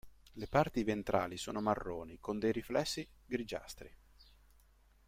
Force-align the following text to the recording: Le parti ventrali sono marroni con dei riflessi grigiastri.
Le 0.33 0.47
parti 0.47 0.83
ventrali 0.83 1.37
sono 1.37 1.61
marroni 1.61 2.17
con 2.19 2.39
dei 2.39 2.51
riflessi 2.51 3.07
grigiastri. 3.23 3.95